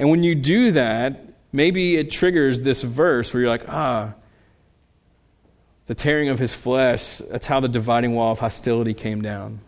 [0.00, 1.20] and when you do that,
[1.52, 4.14] maybe it triggers this verse where you're like, ah,
[5.88, 9.60] the tearing of his flesh, that's how the dividing wall of hostility came down.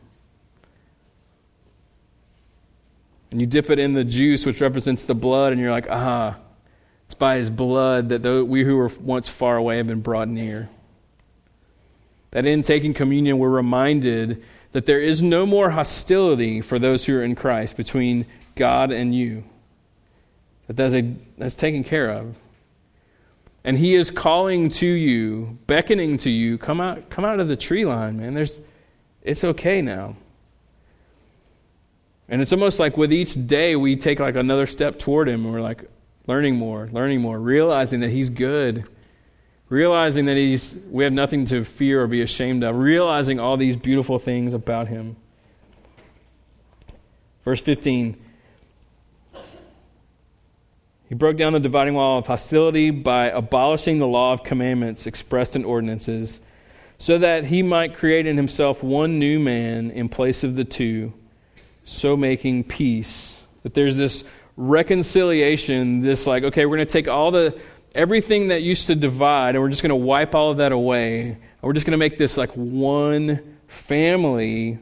[3.30, 6.38] And you dip it in the juice, which represents the blood, and you're like, ah,
[7.04, 10.70] it's by his blood that we who were once far away have been brought near.
[12.30, 14.42] That in taking communion, we're reminded
[14.72, 19.14] that there is no more hostility for those who are in Christ between God and
[19.14, 19.44] you
[20.66, 22.34] that that's, a, that's taken care of.
[23.64, 27.56] And he is calling to you, beckoning to you, come out, come out of the
[27.56, 28.34] tree line, man.
[28.34, 28.60] There's,
[29.22, 30.16] it's okay now.
[32.28, 35.52] And it's almost like with each day we take like another step toward him and
[35.52, 35.84] we're like
[36.26, 38.84] learning more, learning more, realizing that he's good,
[39.68, 43.76] realizing that he's we have nothing to fear or be ashamed of, realizing all these
[43.76, 45.16] beautiful things about him.
[47.44, 48.21] Verse 15
[51.12, 55.54] He broke down the dividing wall of hostility by abolishing the law of commandments expressed
[55.54, 56.40] in ordinances,
[56.96, 61.12] so that he might create in himself one new man in place of the two,
[61.84, 63.46] so making peace.
[63.62, 64.24] That there's this
[64.56, 67.60] reconciliation, this like, okay, we're going to take all the
[67.94, 71.24] everything that used to divide and we're just going to wipe all of that away.
[71.24, 74.78] And we're just going to make this like one family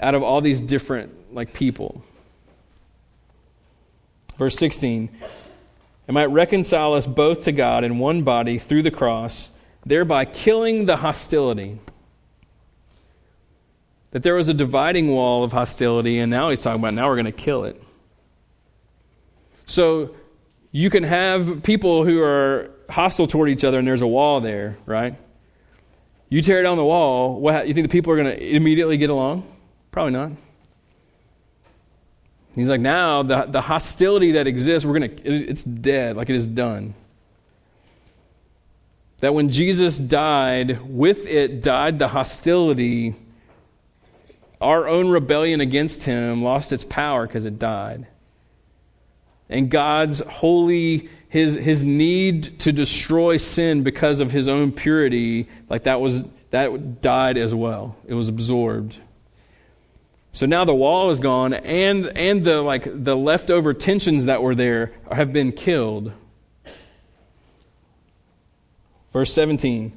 [0.00, 2.02] out of all these different like people.
[4.38, 5.10] Verse 16
[6.06, 9.50] it might reconcile us both to God in one body through the cross,
[9.86, 11.78] thereby killing the hostility.
[14.10, 17.16] That there was a dividing wall of hostility, and now he's talking about now we're
[17.16, 17.82] going to kill it.
[19.66, 20.14] So
[20.70, 24.76] you can have people who are hostile toward each other, and there's a wall there,
[24.86, 25.16] right?
[26.28, 29.10] You tear down the wall, what, you think the people are going to immediately get
[29.10, 29.46] along?
[29.90, 30.32] Probably not.
[32.54, 36.36] He's like, now the, the hostility that exists, we're going to, it's dead, like it
[36.36, 36.94] is done.
[39.20, 43.16] That when Jesus died, with it died the hostility.
[44.60, 48.06] Our own rebellion against him lost its power because it died.
[49.48, 55.84] And God's holy, his, his need to destroy sin because of his own purity, like
[55.84, 57.96] that was, that died as well.
[58.06, 58.98] It was absorbed.
[60.34, 64.56] So now the wall is gone, and, and the, like, the leftover tensions that were
[64.56, 66.10] there have been killed.
[69.12, 69.96] Verse 17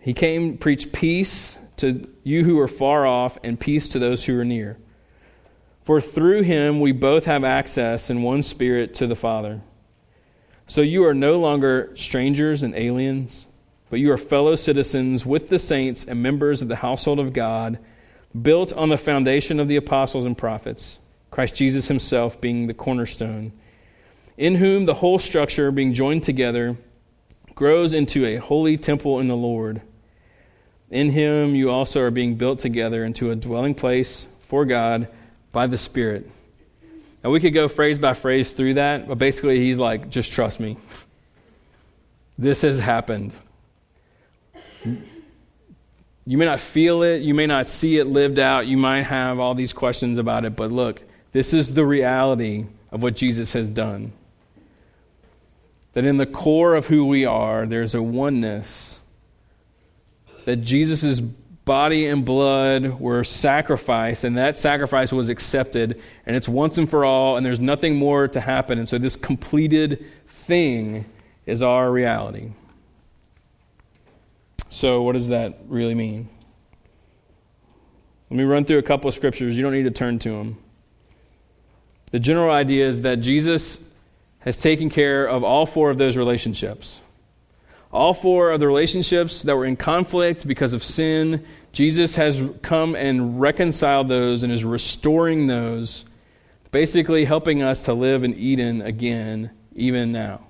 [0.00, 4.38] He came, preached peace to you who are far off, and peace to those who
[4.38, 4.76] are near.
[5.84, 9.62] For through him we both have access in one spirit to the Father.
[10.66, 13.46] So you are no longer strangers and aliens,
[13.88, 17.78] but you are fellow citizens with the saints and members of the household of God
[18.40, 20.98] built on the foundation of the apostles and prophets,
[21.30, 23.52] Christ Jesus himself being the cornerstone,
[24.36, 26.76] in whom the whole structure, being joined together,
[27.54, 29.82] grows into a holy temple in the Lord.
[30.90, 35.08] In him you also are being built together into a dwelling place for God
[35.52, 36.28] by the Spirit.
[37.22, 40.58] Now, we could go phrase by phrase through that, but basically, he's like, just trust
[40.58, 40.78] me.
[42.38, 43.36] This has happened.
[46.30, 49.40] You may not feel it, you may not see it lived out, you might have
[49.40, 53.68] all these questions about it, but look, this is the reality of what Jesus has
[53.68, 54.12] done.
[55.94, 59.00] That in the core of who we are, there's a oneness.
[60.44, 66.78] That Jesus' body and blood were sacrificed, and that sacrifice was accepted, and it's once
[66.78, 68.78] and for all, and there's nothing more to happen.
[68.78, 71.06] And so, this completed thing
[71.44, 72.52] is our reality.
[74.70, 76.28] So, what does that really mean?
[78.30, 79.56] Let me run through a couple of scriptures.
[79.56, 80.58] You don't need to turn to them.
[82.12, 83.80] The general idea is that Jesus
[84.38, 87.02] has taken care of all four of those relationships.
[87.92, 92.94] All four of the relationships that were in conflict because of sin, Jesus has come
[92.94, 96.04] and reconciled those and is restoring those,
[96.70, 100.46] basically helping us to live in Eden again, even now.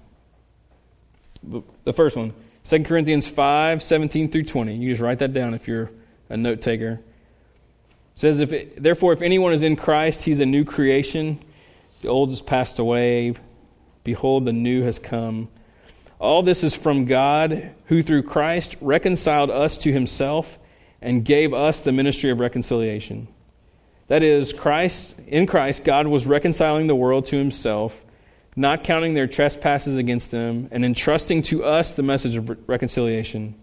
[1.84, 2.34] The first one
[2.70, 4.76] 2 Corinthians 5 17 through 20.
[4.76, 5.90] You just write that down if you're
[6.28, 7.00] a note taker.
[8.14, 11.42] Says, if it, Therefore, if anyone is in Christ, he's a new creation.
[12.02, 13.34] The old has passed away.
[14.04, 15.48] Behold, the new has come.
[16.20, 20.56] All this is from God, who through Christ reconciled us to himself
[21.02, 23.26] and gave us the ministry of reconciliation.
[24.06, 28.00] That is, Christ, in Christ, God was reconciling the world to himself
[28.56, 33.54] not counting their trespasses against them, and entrusting to us the message of reconciliation.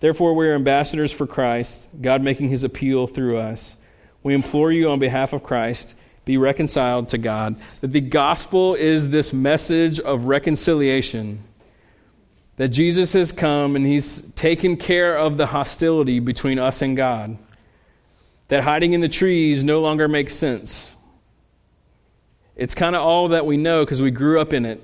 [0.00, 3.76] Therefore, we are ambassadors for Christ, God making his appeal through us.
[4.22, 5.94] We implore you on behalf of Christ,
[6.26, 7.56] be reconciled to God.
[7.80, 11.42] That the gospel is this message of reconciliation.
[12.56, 17.38] That Jesus has come and he's taken care of the hostility between us and God.
[18.48, 20.90] That hiding in the trees no longer makes sense
[22.56, 24.82] it's kind of all that we know because we grew up in it.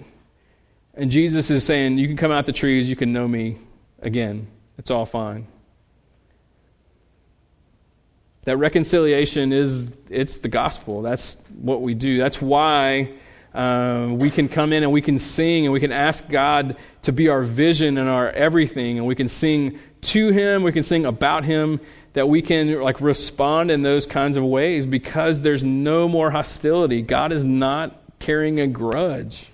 [0.94, 3.58] And Jesus is saying, You can come out the trees, you can know me
[4.00, 4.46] again.
[4.78, 5.46] It's all fine.
[8.44, 11.00] That reconciliation is it's the gospel.
[11.02, 12.18] That's what we do.
[12.18, 13.12] That's why
[13.54, 17.12] uh, we can come in and we can sing and we can ask God to
[17.12, 21.06] be our vision and our everything, and we can sing to Him, we can sing
[21.06, 21.80] about Him,
[22.12, 27.02] that we can like respond in those kinds of ways because there's no more hostility.
[27.02, 29.48] God is not carrying a grudge.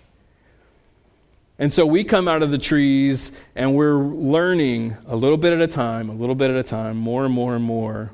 [1.59, 5.61] And so we come out of the trees and we're learning a little bit at
[5.61, 8.11] a time, a little bit at a time, more and more and more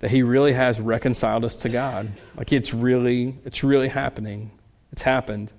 [0.00, 2.10] that he really has reconciled us to God.
[2.36, 4.50] Like it's really it's really happening.
[4.92, 5.50] It's happened.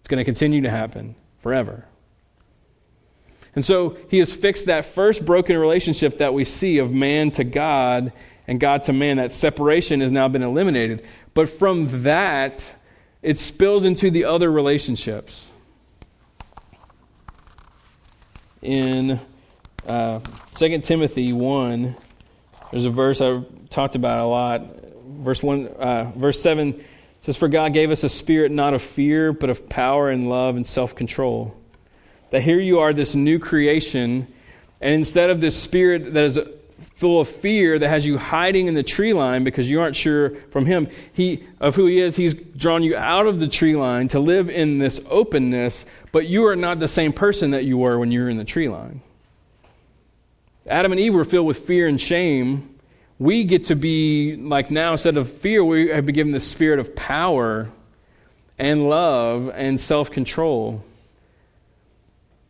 [0.00, 1.86] It's going to continue to happen forever.
[3.54, 7.44] And so he has fixed that first broken relationship that we see of man to
[7.44, 8.12] God
[8.46, 9.18] and God to man.
[9.18, 11.06] That separation has now been eliminated.
[11.34, 12.72] But from that,
[13.22, 15.50] it spills into the other relationships.
[18.60, 19.20] In
[19.86, 20.20] uh,
[20.54, 21.96] 2 Timothy 1,
[22.70, 24.62] there's a verse I've talked about a lot.
[25.06, 26.82] Verse, one, uh, verse 7
[27.22, 30.56] says, For God gave us a spirit not of fear, but of power and love
[30.56, 31.54] and self control.
[32.34, 34.26] That here you are, this new creation,
[34.80, 36.40] and instead of this spirit that is
[36.96, 40.34] full of fear that has you hiding in the tree line because you aren't sure
[40.50, 44.08] from him he of who he is he's drawn you out of the tree line
[44.08, 48.00] to live in this openness but you are not the same person that you were
[48.00, 49.00] when you were in the tree line.
[50.66, 52.68] Adam and eve were filled with fear and shame.
[53.20, 56.80] We get to be like now instead of fear we have been given the spirit
[56.80, 57.70] of power
[58.58, 60.84] and love and self-control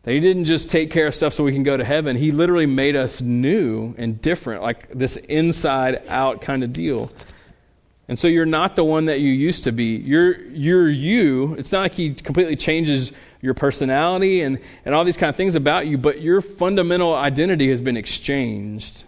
[0.05, 2.17] that he didn't just take care of stuff so we can go to heaven.
[2.17, 7.11] He literally made us new and different, like this inside out kind of deal.
[8.07, 9.97] And so you're not the one that you used to be.
[9.97, 11.55] You're, you're you.
[11.55, 15.55] It's not like he completely changes your personality and, and all these kind of things
[15.55, 19.05] about you, but your fundamental identity has been exchanged.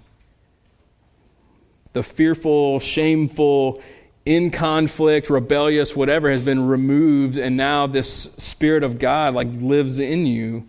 [1.92, 3.82] The fearful, shameful,
[4.24, 9.98] in conflict, rebellious, whatever has been removed, and now this Spirit of God like lives
[10.00, 10.66] in you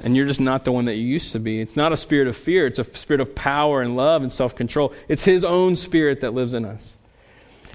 [0.00, 1.60] and you're just not the one that you used to be.
[1.60, 4.54] It's not a spirit of fear, it's a spirit of power and love and self
[4.54, 4.92] control.
[5.08, 6.96] It's His own spirit that lives in us.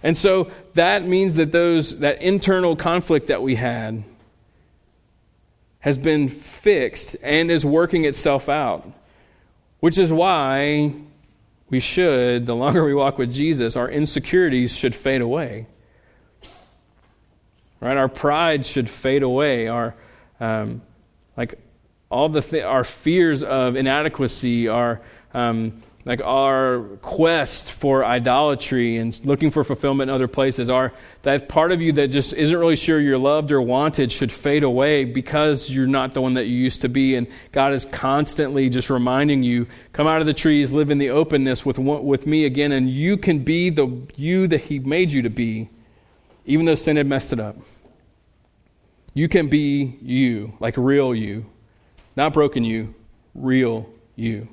[0.04, 4.04] And so that means that those that internal conflict that we had
[5.80, 8.90] has been fixed and is working itself out.
[9.80, 10.94] Which is why
[11.70, 15.68] we should, the longer we walk with Jesus, our insecurities should fade away.
[17.82, 17.98] Right?
[17.98, 19.68] Our pride should fade away.
[19.68, 19.94] Our
[20.40, 20.82] um,
[21.36, 21.60] like
[22.14, 25.02] all the th- our fears of inadequacy, our
[25.34, 30.92] um, like our quest for idolatry and looking for fulfillment in other places, are
[31.22, 34.64] that part of you that just isn't really sure you're loved or wanted should fade
[34.64, 37.16] away because you're not the one that you used to be.
[37.16, 41.10] And God is constantly just reminding you, come out of the trees, live in the
[41.10, 45.22] openness with, with me again, and you can be the you that He made you
[45.22, 45.70] to be,
[46.46, 47.56] even though sin had messed it up.
[49.14, 51.46] You can be you, like real you.
[52.16, 52.94] Not broken you,
[53.34, 54.48] real you,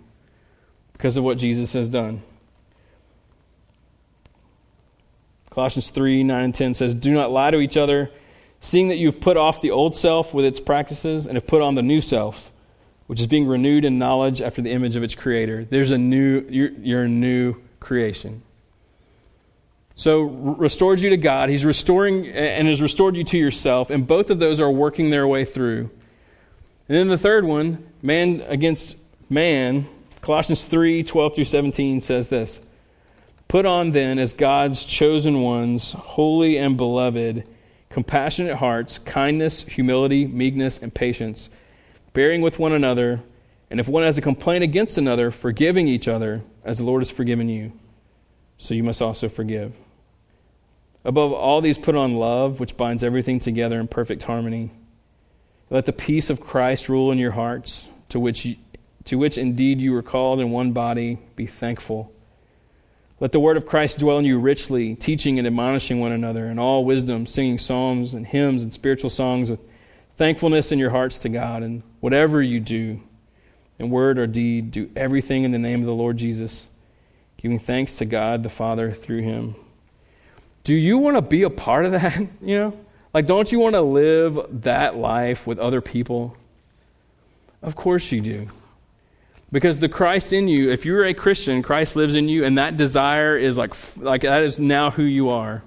[0.93, 2.23] because of what Jesus has done.
[5.51, 8.11] Colossians 3 9 and 10 says, Do not lie to each other,
[8.61, 11.75] seeing that you've put off the old self with its practices and have put on
[11.75, 12.53] the new self,
[13.09, 15.65] which is being renewed in knowledge after the image of its creator.
[15.65, 18.43] There's a new, you're, you're a new creation.
[19.97, 21.51] So, restored you to God.
[21.51, 25.27] He's restoring and has restored you to yourself, and both of those are working their
[25.27, 25.91] way through.
[26.91, 28.97] And then the third one, man against
[29.29, 29.87] man,
[30.23, 32.59] Colossians 3 12 through 17 says this
[33.47, 37.47] Put on then as God's chosen ones, holy and beloved,
[37.91, 41.49] compassionate hearts, kindness, humility, meekness, and patience,
[42.13, 43.21] bearing with one another,
[43.71, 47.11] and if one has a complaint against another, forgiving each other, as the Lord has
[47.13, 47.71] forgiven you,
[48.59, 49.75] so you must also forgive.
[51.05, 54.73] Above all these, put on love, which binds everything together in perfect harmony.
[55.71, 58.57] Let the peace of Christ rule in your hearts, to which,
[59.05, 61.19] to which indeed you were called in one body.
[61.37, 62.13] Be thankful.
[63.21, 66.59] Let the word of Christ dwell in you richly, teaching and admonishing one another in
[66.59, 69.61] all wisdom, singing psalms and hymns and spiritual songs with
[70.17, 71.63] thankfulness in your hearts to God.
[71.63, 73.01] And whatever you do,
[73.79, 76.67] in word or deed, do everything in the name of the Lord Jesus,
[77.37, 79.55] giving thanks to God the Father through him.
[80.65, 82.19] Do you want to be a part of that?
[82.43, 82.81] You know?
[83.13, 86.37] Like, don't you want to live that life with other people?
[87.63, 88.49] Of course you do.
[89.53, 92.77] Because the Christ in you, if you're a Christian, Christ lives in you, and that
[92.77, 95.63] desire is like, like that is now who you are.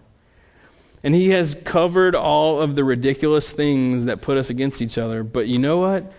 [1.03, 5.23] And He has covered all of the ridiculous things that put us against each other.
[5.23, 6.11] But you know what?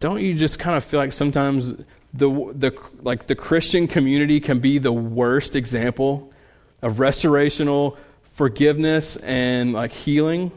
[0.00, 1.74] Don't you just kind of feel like sometimes
[2.14, 2.72] the, the,
[3.02, 6.32] like the Christian community can be the worst example
[6.80, 7.98] of restorational
[8.32, 10.52] forgiveness and like healing?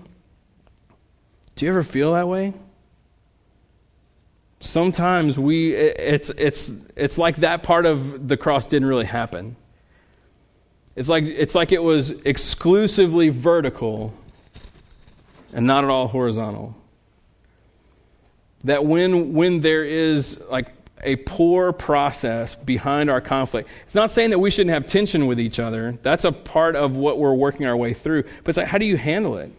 [1.55, 2.53] Do you ever feel that way?
[4.59, 9.55] Sometimes we it's it's it's like that part of the cross didn't really happen.
[10.95, 14.13] It's like it's like it was exclusively vertical
[15.51, 16.75] and not at all horizontal.
[18.63, 20.67] That when when there is like
[21.03, 23.69] a poor process behind our conflict.
[23.85, 25.97] It's not saying that we shouldn't have tension with each other.
[26.01, 28.23] That's a part of what we're working our way through.
[28.23, 29.51] But it's like, how do you handle it?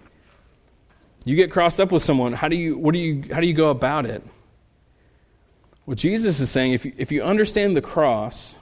[1.25, 2.35] You get crossed up with someone.
[2.35, 4.23] How do you, what do you, how do you go about it?
[5.87, 8.57] What Jesus is saying, if you, if you understand the cross,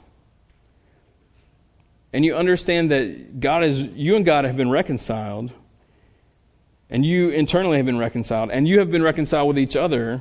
[2.12, 5.52] and you understand that God is, you and God have been reconciled,
[6.90, 10.20] and you internally have been reconciled, and you have been reconciled with each other,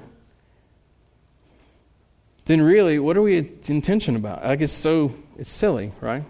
[2.46, 3.38] then really, what are we
[3.68, 4.44] in tension about?
[4.44, 6.24] Like, it's so, it's silly, right?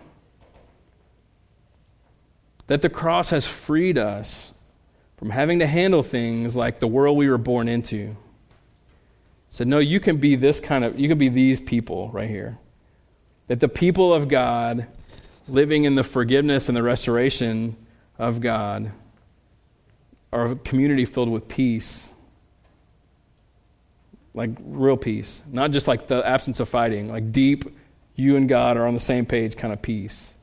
[2.68, 4.54] That the cross has freed us
[5.22, 8.18] from having to handle things like the world we were born into.
[9.52, 12.58] Said, no, you can be this kind of, you can be these people right here.
[13.46, 14.88] That the people of God,
[15.48, 17.78] living in the forgiveness and the restoration
[18.18, 18.92] of God,
[20.34, 22.12] are a community filled with peace
[24.34, 27.66] like real peace, not just like the absence of fighting, like deep,
[28.16, 30.34] you and God are on the same page kind of peace.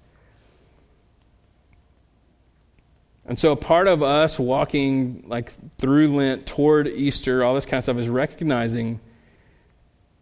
[3.29, 7.76] And so, a part of us walking like through Lent toward Easter, all this kind
[7.76, 9.01] of stuff, is recognizing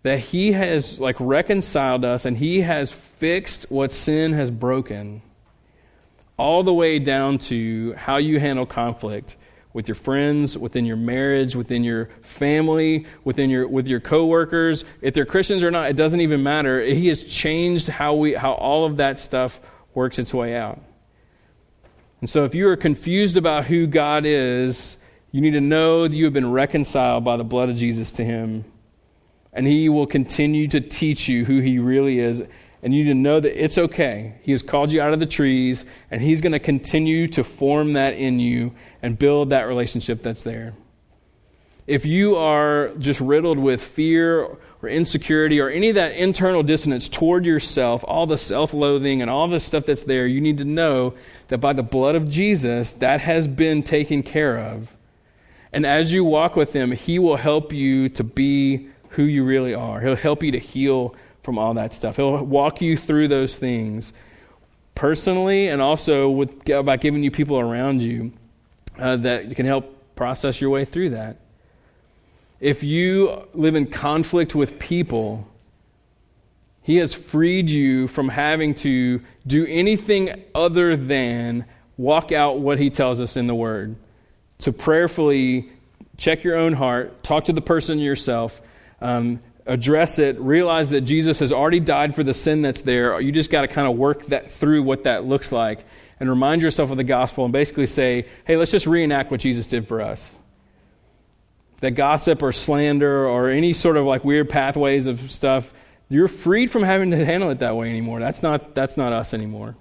[0.03, 5.23] that He has like reconciled us and He has fixed what sin has broken,
[6.37, 9.37] all the way down to how you handle conflict
[9.73, 14.85] with your friends, within your marriage, within your family, within your with your coworkers.
[15.01, 16.83] If they're Christians or not, it doesn't even matter.
[16.83, 19.61] He has changed how we how all of that stuff
[19.95, 20.81] works its way out.
[22.21, 24.97] And so if you are confused about who God is,
[25.33, 28.25] you need to know that you have been reconciled by the blood of Jesus to
[28.25, 28.65] him.
[29.53, 32.43] And he will continue to teach you who he really is
[32.87, 34.37] and you need to know that it's okay.
[34.43, 37.95] He has called you out of the trees, and He's going to continue to form
[37.95, 40.75] that in you and build that relationship that's there.
[41.89, 47.09] If you are just riddled with fear or insecurity or any of that internal dissonance
[47.09, 50.65] toward yourself, all the self loathing and all the stuff that's there, you need to
[50.65, 51.15] know
[51.49, 54.95] that by the blood of Jesus, that has been taken care of.
[55.73, 59.75] And as you walk with Him, He will help you to be who you really
[59.75, 60.01] are.
[60.01, 62.17] He'll help you to heal from all that stuff.
[62.17, 64.13] He'll walk you through those things
[64.95, 68.33] personally and also with, by giving you people around you
[68.99, 71.37] uh, that can help process your way through that.
[72.61, 75.47] If you live in conflict with people,
[76.83, 82.91] He has freed you from having to do anything other than walk out what He
[82.91, 83.97] tells us in the Word.
[84.61, 85.71] To prayerfully
[86.17, 88.61] check your own heart, talk to the person yourself,
[89.03, 93.21] um, address it, realize that Jesus has already died for the sin that's there.
[93.21, 95.85] You just got to kind of work that through what that looks like
[96.19, 99.67] and remind yourself of the gospel and basically say, hey, let's just reenact what Jesus
[99.67, 100.35] did for us.
[101.81, 105.73] That gossip or slander or any sort of like weird pathways of stuff,
[106.09, 108.21] you're freed from having to handle it that way anymore.
[108.21, 109.77] That's not, that's not us anymore.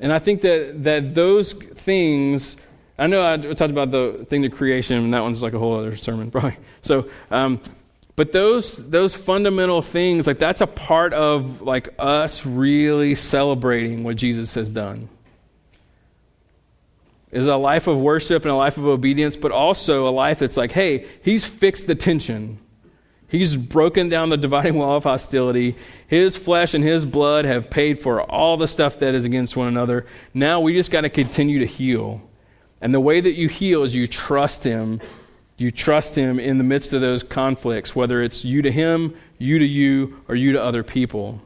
[0.00, 2.56] And I think that, that those things,
[2.98, 5.78] I know I talked about the thing to creation, and that one's like a whole
[5.78, 6.56] other sermon, probably.
[6.82, 7.60] So, um,
[8.14, 14.16] but those those fundamental things, like that's a part of like us really celebrating what
[14.16, 15.08] Jesus has done.
[17.30, 20.56] Is a life of worship and a life of obedience, but also a life that's
[20.56, 22.58] like, hey, he's fixed the tension.
[23.28, 25.76] He's broken down the dividing wall of hostility.
[26.06, 29.68] His flesh and his blood have paid for all the stuff that is against one
[29.68, 30.06] another.
[30.32, 32.22] Now we just got to continue to heal.
[32.80, 35.00] And the way that you heal is you trust him
[35.58, 39.58] you trust Him in the midst of those conflicts, whether it's you to Him, you
[39.58, 41.42] to you, or you to other people.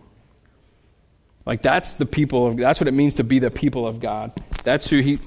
[1.46, 4.32] Like that's the people of that's what it means to be the people of God.
[4.64, 5.18] That's who He.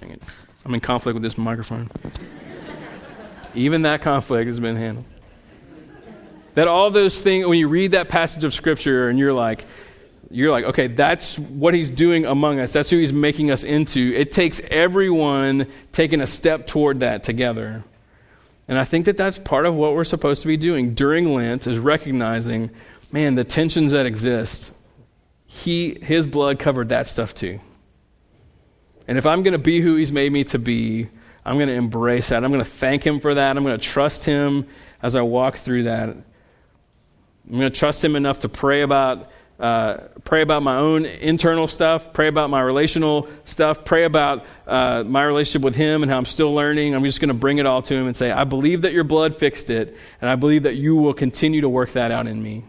[0.00, 0.22] Dang it!
[0.64, 1.88] I'm in conflict with this microphone.
[3.54, 5.06] Even that conflict has been handled.
[6.54, 9.64] That all those things, when you read that passage of Scripture and you're like,
[10.30, 12.72] you're like, okay, that's what he's doing among us.
[12.72, 14.12] That's who he's making us into.
[14.14, 17.82] It takes everyone taking a step toward that together.
[18.66, 21.66] And I think that that's part of what we're supposed to be doing during Lent
[21.66, 22.70] is recognizing,
[23.10, 24.72] man, the tensions that exist.
[25.46, 27.60] He, his blood covered that stuff too.
[29.08, 31.08] And if I'm going to be who he's made me to be,
[31.44, 32.44] I'm going to embrace that.
[32.44, 33.56] I'm going to thank him for that.
[33.56, 34.68] I'm going to trust him
[35.02, 36.10] as I walk through that.
[36.10, 36.24] I'm
[37.50, 42.12] going to trust him enough to pray about uh, pray about my own internal stuff,
[42.12, 46.26] pray about my relational stuff, pray about uh, my relationship with Him and how I'm
[46.26, 46.94] still learning.
[46.94, 49.02] I'm just going to bring it all to Him and say, I believe that your
[49.02, 52.40] blood fixed it, and I believe that you will continue to work that out in
[52.40, 52.66] me.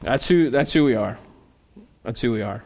[0.00, 1.18] That's who, that's who we are.
[2.02, 2.64] That's who we are.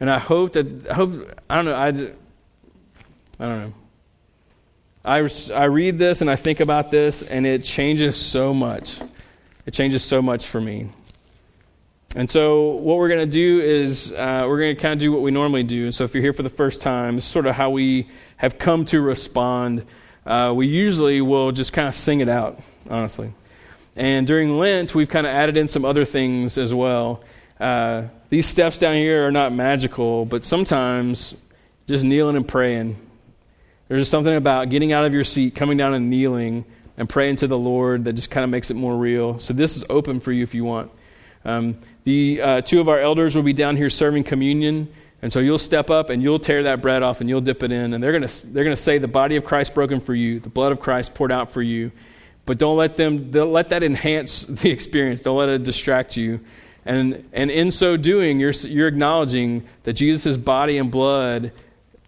[0.00, 3.72] And I hope that, I hope, I don't know, I, I don't know.
[5.04, 9.00] I, I read this and I think about this, and it changes so much.
[9.66, 10.90] It changes so much for me.
[12.16, 15.12] And so, what we're going to do is uh, we're going to kind of do
[15.12, 15.92] what we normally do.
[15.92, 18.86] So, if you're here for the first time, is sort of how we have come
[18.86, 19.84] to respond.
[20.24, 23.32] Uh, we usually will just kind of sing it out, honestly.
[23.94, 27.22] And during Lent, we've kind of added in some other things as well.
[27.60, 31.34] Uh, these steps down here are not magical, but sometimes
[31.86, 32.96] just kneeling and praying.
[33.88, 36.64] There's just something about getting out of your seat, coming down and kneeling,
[36.96, 39.38] and praying to the Lord that just kind of makes it more real.
[39.38, 40.90] So this is open for you if you want.
[41.44, 44.92] Um, the uh, two of our elders will be down here serving communion.
[45.20, 47.72] And so you'll step up and you'll tear that bread off and you'll dip it
[47.72, 47.92] in.
[47.94, 50.48] And they're going to they're to say, The body of Christ broken for you, the
[50.48, 51.90] blood of Christ poured out for you.
[52.46, 55.20] But don't let them let that enhance the experience.
[55.20, 56.40] Don't let it distract you.
[56.88, 61.52] And, and in so doing, you're, you're acknowledging that Jesus' body and blood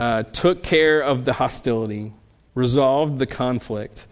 [0.01, 2.15] uh, took care of the hostility,
[2.55, 4.07] resolved the conflict.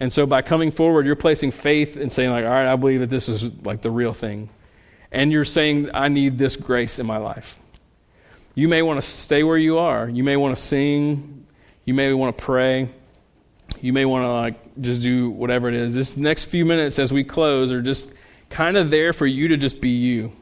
[0.00, 3.00] And so by coming forward, you're placing faith and saying, like, all right, I believe
[3.00, 4.48] that this is like the real thing.
[5.12, 7.58] And you're saying, I need this grace in my life.
[8.54, 10.08] You may want to stay where you are.
[10.08, 11.46] You may want to sing.
[11.84, 12.88] You may want to pray.
[13.82, 15.94] You may want to like just do whatever it is.
[15.94, 18.10] This next few minutes as we close are just
[18.50, 20.32] kind of there for you to just be you.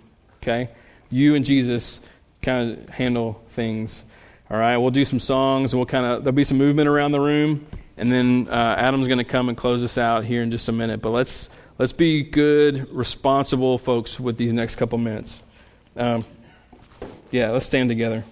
[0.42, 0.70] Okay?
[1.10, 2.00] You and Jesus
[2.42, 4.04] kind of handle things.
[4.50, 5.74] All right, we'll do some songs.
[5.74, 9.18] We'll kind of there'll be some movement around the room, and then uh, Adam's going
[9.18, 11.00] to come and close us out here in just a minute.
[11.00, 11.48] But let's
[11.78, 15.40] let's be good, responsible folks with these next couple minutes.
[15.96, 16.24] Um,
[17.30, 18.22] yeah, let's stand together.